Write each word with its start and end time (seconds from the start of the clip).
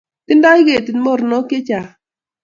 Tindoi 0.25 0.61
ketit 0.67 0.97
mornok 1.03 1.45
chechang 1.49 1.89